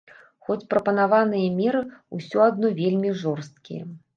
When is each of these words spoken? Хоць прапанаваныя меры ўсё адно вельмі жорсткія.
Хоць 0.45 0.63
прапанаваныя 0.73 1.51
меры 1.59 1.83
ўсё 2.17 2.43
адно 2.49 2.75
вельмі 2.83 3.15
жорсткія. 3.25 3.83